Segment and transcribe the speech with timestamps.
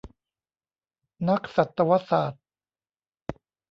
[1.29, 2.43] นักสัตวศาสตร์